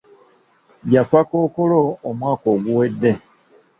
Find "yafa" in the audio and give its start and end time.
0.93-1.19